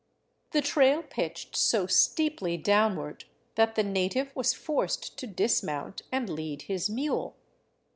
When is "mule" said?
6.89-7.35